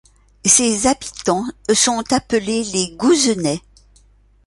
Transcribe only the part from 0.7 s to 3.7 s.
habitants sont appelés les Gouzenais.